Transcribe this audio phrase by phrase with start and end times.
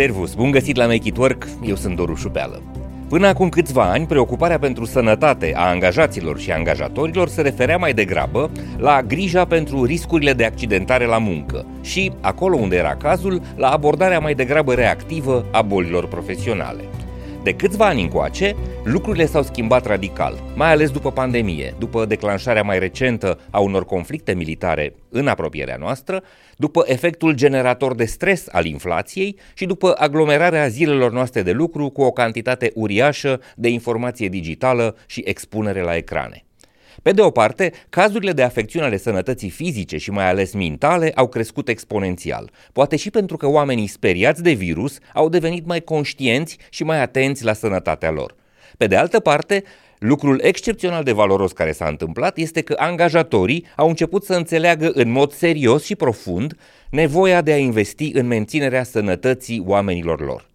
[0.00, 2.62] Servus, bun găsit la Make It Work, eu sunt Doru Șupeală.
[3.08, 8.50] Până acum câțiva ani, preocuparea pentru sănătate a angajaților și angajatorilor se referea mai degrabă
[8.78, 14.18] la grija pentru riscurile de accidentare la muncă și, acolo unde era cazul, la abordarea
[14.18, 16.84] mai degrabă reactivă a bolilor profesionale.
[17.42, 22.78] De câțiva ani încoace, lucrurile s-au schimbat radical, mai ales după pandemie, după declanșarea mai
[22.78, 26.22] recentă a unor conflicte militare în apropierea noastră,
[26.56, 32.02] după efectul generator de stres al inflației și după aglomerarea zilelor noastre de lucru cu
[32.02, 36.44] o cantitate uriașă de informație digitală și expunere la ecrane.
[37.02, 41.28] Pe de o parte, cazurile de afecțiune ale sănătății fizice și mai ales mentale au
[41.28, 46.84] crescut exponențial, poate și pentru că oamenii speriați de virus au devenit mai conștienți și
[46.84, 48.34] mai atenți la sănătatea lor.
[48.76, 49.64] Pe de altă parte,
[50.00, 55.10] Lucrul excepțional de valoros care s-a întâmplat este că angajatorii au început să înțeleagă în
[55.10, 56.56] mod serios și profund
[56.90, 60.49] nevoia de a investi în menținerea sănătății oamenilor lor.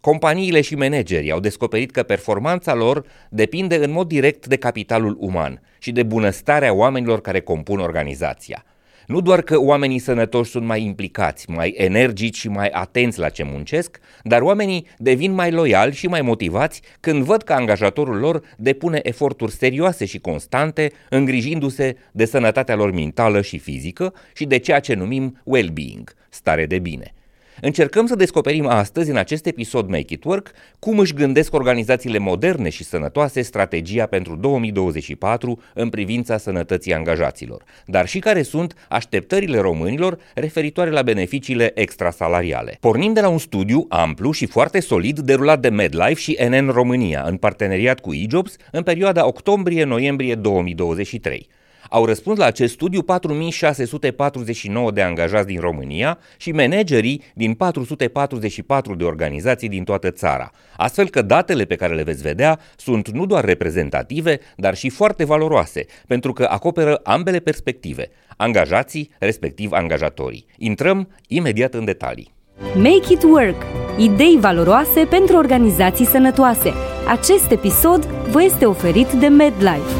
[0.00, 5.62] Companiile și managerii au descoperit că performanța lor depinde în mod direct de capitalul uman
[5.78, 8.64] și de bunăstarea oamenilor care compun organizația.
[9.06, 13.42] Nu doar că oamenii sănătoși sunt mai implicați, mai energici și mai atenți la ce
[13.42, 19.00] muncesc, dar oamenii devin mai loiali și mai motivați când văd că angajatorul lor depune
[19.02, 24.94] eforturi serioase și constante, îngrijindu-se de sănătatea lor mentală și fizică și de ceea ce
[24.94, 27.14] numim well-being, stare de bine–
[27.60, 32.68] Încercăm să descoperim astăzi, în acest episod Make It Work, cum își gândesc organizațiile moderne
[32.68, 40.18] și sănătoase strategia pentru 2024 în privința sănătății angajaților, dar și care sunt așteptările românilor
[40.34, 42.76] referitoare la beneficiile extrasalariale.
[42.80, 47.22] Pornim de la un studiu amplu și foarte solid derulat de MedLife și NN România,
[47.26, 51.48] în parteneriat cu eJobs, în perioada octombrie-noiembrie 2023.
[51.92, 59.04] Au răspuns la acest studiu 4649 de angajați din România și managerii din 444 de
[59.04, 60.50] organizații din toată țara.
[60.76, 65.24] Astfel că datele pe care le veți vedea sunt nu doar reprezentative, dar și foarte
[65.24, 70.46] valoroase, pentru că acoperă ambele perspective, angajații, respectiv angajatorii.
[70.58, 72.32] Intrăm imediat în detalii.
[72.74, 73.62] Make it work!
[73.98, 76.72] Idei valoroase pentru organizații sănătoase.
[77.08, 79.99] Acest episod vă este oferit de MedLife.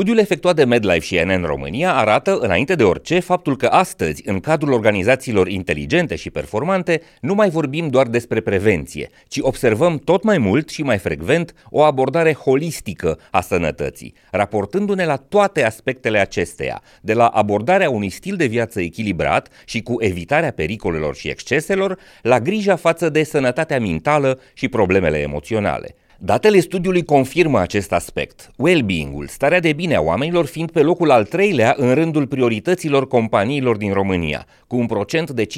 [0.00, 4.40] Studiul efectuat de MedLife și NN România arată, înainte de orice, faptul că astăzi, în
[4.40, 10.38] cadrul organizațiilor inteligente și performante, nu mai vorbim doar despre prevenție, ci observăm tot mai
[10.38, 17.12] mult și mai frecvent o abordare holistică a sănătății, raportându-ne la toate aspectele acesteia, de
[17.12, 22.76] la abordarea unui stil de viață echilibrat și cu evitarea pericolelor și exceselor, la grija
[22.76, 25.94] față de sănătatea mentală și problemele emoționale.
[26.22, 31.24] Datele studiului confirmă acest aspect, well-being-ul, starea de bine a oamenilor fiind pe locul al
[31.24, 35.50] treilea în rândul priorităților companiilor din România, cu un procent de 59,3%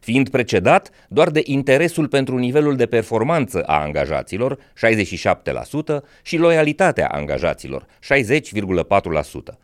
[0.00, 4.60] fiind precedat doar de interesul pentru nivelul de performanță a angajaților, 67%,
[6.22, 9.58] și loialitatea angajaților, 60,4%.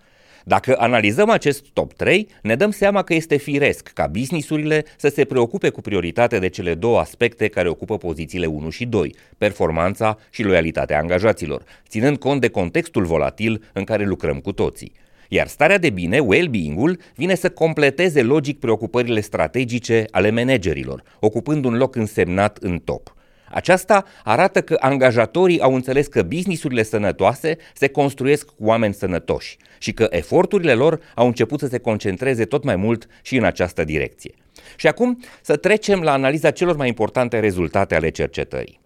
[0.44, 5.24] Dacă analizăm acest top 3, ne dăm seama că este firesc ca businessurile să se
[5.24, 10.42] preocupe cu prioritate de cele două aspecte care ocupă pozițiile 1 și 2, performanța și
[10.42, 14.92] loialitatea angajaților, ținând cont de contextul volatil în care lucrăm cu toții.
[15.28, 21.76] Iar starea de bine, well-being-ul, vine să completeze logic preocupările strategice ale managerilor, ocupând un
[21.76, 23.14] loc însemnat în top.
[23.50, 29.92] Aceasta arată că angajatorii au înțeles că businessurile sănătoase se construiesc cu oameni sănătoși și
[29.92, 34.34] că eforturile lor au început să se concentreze tot mai mult și în această direcție.
[34.76, 38.80] Și acum să trecem la analiza celor mai importante rezultate ale cercetării.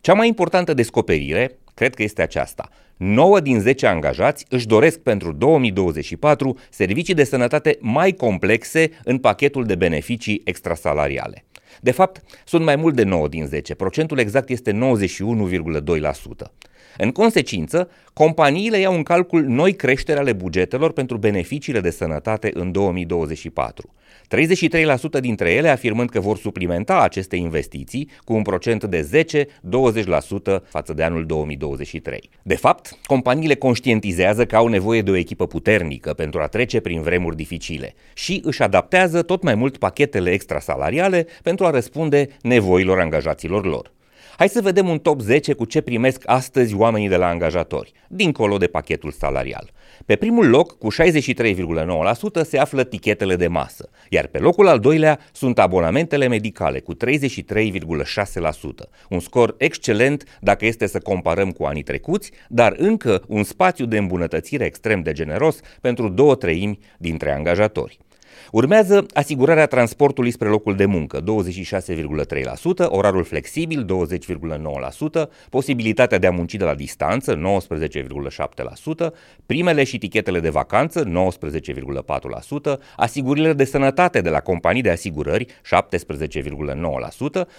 [0.00, 2.68] Cea mai importantă descoperire, cred că este aceasta.
[2.96, 9.64] 9 din 10 angajați își doresc pentru 2024 servicii de sănătate mai complexe în pachetul
[9.64, 11.44] de beneficii extrasalariale.
[11.80, 13.74] De fapt, sunt mai mult de 9 din 10.
[13.74, 14.78] Procentul exact este 91,2%.
[16.98, 22.72] În consecință, companiile iau în calcul noi creșteri ale bugetelor pentru beneficiile de sănătate în
[22.72, 23.94] 2024.
[25.16, 29.26] 33% dintre ele afirmând că vor suplimenta aceste investiții cu un procent de
[30.58, 32.30] 10-20% față de anul 2023.
[32.42, 37.02] De fapt, companiile conștientizează că au nevoie de o echipă puternică pentru a trece prin
[37.02, 43.66] vremuri dificile și își adaptează tot mai mult pachetele extrasalariale pentru a răspunde nevoilor angajaților
[43.66, 43.94] lor.
[44.38, 48.56] Hai să vedem un top 10 cu ce primesc astăzi oamenii de la angajatori, dincolo
[48.56, 49.72] de pachetul salarial.
[50.06, 55.18] Pe primul loc, cu 63,9%, se află tichetele de masă, iar pe locul al doilea
[55.32, 56.98] sunt abonamentele medicale cu 33,6%,
[59.08, 63.98] un scor excelent dacă este să comparăm cu anii trecuți, dar încă un spațiu de
[63.98, 67.98] îmbunătățire extrem de generos pentru două treimi dintre angajatori.
[68.52, 71.24] Urmează asigurarea transportului spre locul de muncă, 26,3%,
[72.88, 79.12] orarul flexibil, 20,9%, posibilitatea de a munci de la distanță, 19,7%,
[79.46, 85.50] primele și tichetele de vacanță, 19,4%, asigurările de sănătate de la companii de asigurări, 17,9%,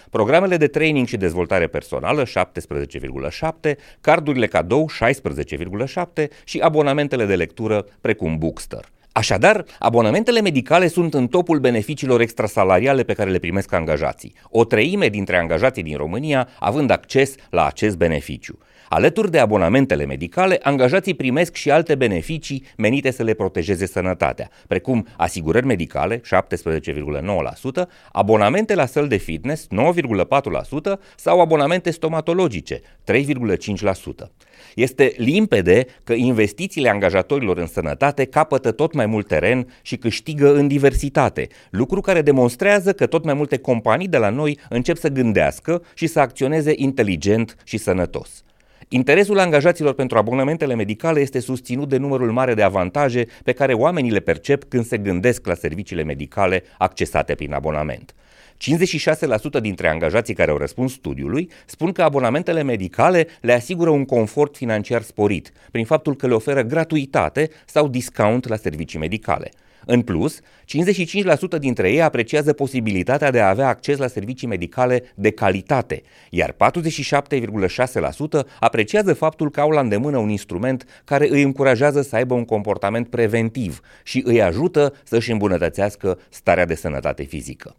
[0.10, 8.38] programele de training și dezvoltare personală, 17,7%, cardurile cadou, 16,7% și abonamentele de lectură, precum
[8.38, 8.90] Bookster.
[9.18, 14.34] Așadar, abonamentele medicale sunt în topul beneficiilor extrasalariale pe care le primesc angajații.
[14.50, 18.58] O treime dintre angajații din România având acces la acest beneficiu.
[18.90, 25.08] Alături de abonamentele medicale, angajații primesc și alte beneficii menite să le protejeze sănătatea, precum
[25.18, 34.32] asigurări medicale, 17,9%, abonamente la săl de fitness, 9,4% sau abonamente stomatologice, 3,5%.
[34.78, 40.68] Este limpede că investițiile angajatorilor în sănătate capătă tot mai mult teren și câștigă în
[40.68, 45.82] diversitate, lucru care demonstrează că tot mai multe companii de la noi încep să gândească
[45.94, 48.44] și să acționeze inteligent și sănătos.
[48.90, 54.12] Interesul angajaților pentru abonamentele medicale este susținut de numărul mare de avantaje pe care oamenii
[54.12, 58.16] le percep când se gândesc la serviciile medicale accesate prin abonament.
[59.58, 64.56] 56% dintre angajații care au răspuns studiului spun că abonamentele medicale le asigură un confort
[64.56, 69.52] financiar sporit, prin faptul că le oferă gratuitate sau discount la servicii medicale.
[69.90, 75.32] În plus, 55% dintre ei apreciază posibilitatea de a avea acces la servicii medicale de
[75.32, 76.58] calitate, iar 47,6%
[78.60, 83.10] apreciază faptul că au la îndemână un instrument care îi încurajează să aibă un comportament
[83.10, 87.76] preventiv și îi ajută să-și îmbunătățească starea de sănătate fizică.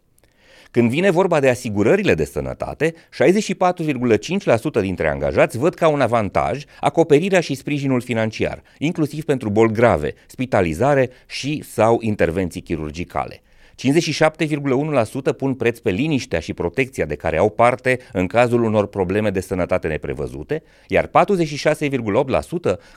[0.71, 7.39] Când vine vorba de asigurările de sănătate, 64,5% dintre angajați văd ca un avantaj acoperirea
[7.39, 13.41] și sprijinul financiar, inclusiv pentru boli grave, spitalizare și sau intervenții chirurgicale.
[13.79, 19.29] 57,1% pun preț pe liniștea și protecția de care au parte în cazul unor probleme
[19.29, 21.11] de sănătate neprevăzute, iar 46,8%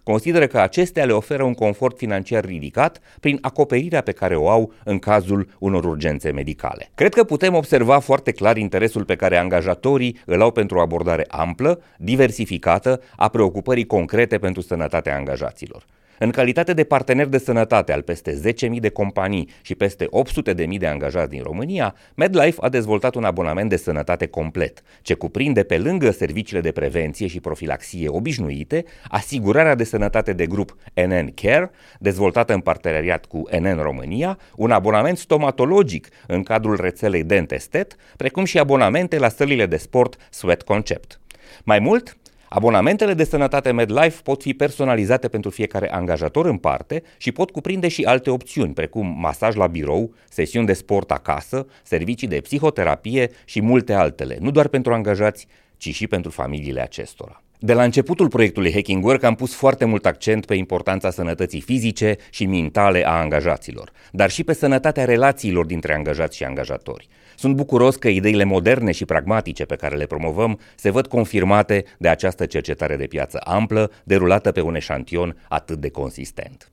[0.02, 4.73] consideră că acestea le oferă un confort financiar ridicat prin acoperirea pe care o au
[4.84, 6.90] în cazul unor urgențe medicale.
[6.94, 11.25] Cred că putem observa foarte clar interesul pe care angajatorii îl au pentru o abordare
[11.29, 15.84] amplă, diversificată, a preocupării concrete pentru sănătatea angajaților.
[16.22, 20.08] În calitate de partener de sănătate al peste 10.000 de companii și peste
[20.54, 25.62] 800.000 de angajați din România, MedLife a dezvoltat un abonament de sănătate complet, ce cuprinde
[25.62, 31.70] pe lângă serviciile de prevenție și profilaxie obișnuite, asigurarea de sănătate de grup NN Care,
[31.98, 38.58] dezvoltată în parteneriat cu NN România, un abonament stomatologic în cadrul rețelei Dentestet, precum și
[38.58, 41.20] abonamente la sălile de sport Sweat Concept.
[41.64, 42.16] Mai mult,
[42.54, 47.88] Abonamentele de sănătate MedLife pot fi personalizate pentru fiecare angajator în parte și pot cuprinde
[47.88, 53.62] și alte opțiuni, precum masaj la birou, sesiuni de sport acasă, servicii de psihoterapie și
[53.62, 55.46] multe altele, nu doar pentru angajați,
[55.76, 57.43] ci și pentru familiile acestora.
[57.64, 62.16] De la începutul proiectului Hacking Work am pus foarte mult accent pe importanța sănătății fizice
[62.30, 67.08] și mentale a angajaților, dar și pe sănătatea relațiilor dintre angajați și angajatori.
[67.36, 72.08] Sunt bucuros că ideile moderne și pragmatice pe care le promovăm se văd confirmate de
[72.08, 76.72] această cercetare de piață amplă, derulată pe un eșantion atât de consistent.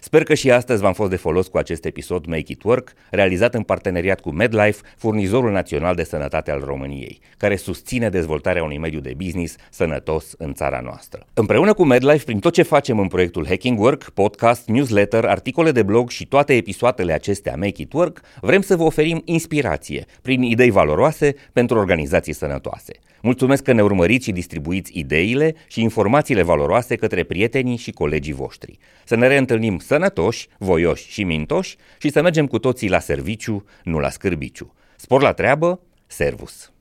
[0.00, 3.54] Sper că și astăzi v-am fost de folos cu acest episod Make It Work, realizat
[3.54, 9.00] în parteneriat cu MedLife, furnizorul național de sănătate al României, care susține dezvoltarea unui mediu
[9.00, 11.26] de business sănătos în țara noastră.
[11.34, 15.82] Împreună cu MedLife, prin tot ce facem în proiectul Hacking Work, podcast, newsletter, articole de
[15.82, 20.70] blog și toate episoadele acestea Make It Work, vrem să vă oferim inspirație prin idei
[20.70, 22.92] valoroase pentru organizații sănătoase.
[23.24, 28.78] Mulțumesc că ne urmăriți și distribuiți ideile și informațiile valoroase către prietenii și colegii voștri.
[29.04, 33.98] Să ne reîntâlnim sănătoși, voioși și mintoși și să mergem cu toții la serviciu, nu
[33.98, 34.74] la scârbiciu.
[34.96, 36.72] Spor la treabă, servus!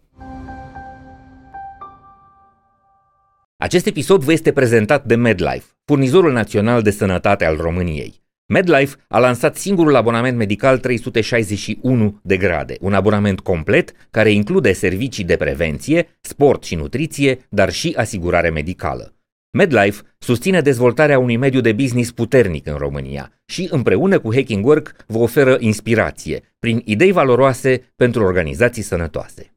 [3.57, 8.22] Acest episod vă este prezentat de MedLife, furnizorul național de sănătate al României.
[8.53, 15.23] MedLife a lansat singurul abonament medical 361 de grade, un abonament complet care include servicii
[15.23, 19.13] de prevenție, sport și nutriție, dar și asigurare medicală.
[19.57, 24.95] MedLife susține dezvoltarea unui mediu de business puternic în România și împreună cu Hacking Work
[25.07, 29.51] vă oferă inspirație prin idei valoroase pentru organizații sănătoase.